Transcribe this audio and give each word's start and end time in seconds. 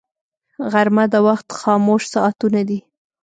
غرمه 0.71 1.05
د 1.13 1.15
وخت 1.27 1.47
خاموش 1.59 2.03
ساعتونه 2.13 2.61
دي 2.69 2.79